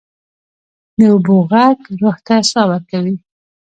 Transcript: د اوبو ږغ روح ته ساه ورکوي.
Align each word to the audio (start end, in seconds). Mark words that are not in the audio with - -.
د 0.97 0.99
اوبو 1.13 1.35
ږغ 1.49 1.79
روح 2.01 2.17
ته 2.25 2.35
ساه 2.51 2.65
ورکوي. 2.71 3.15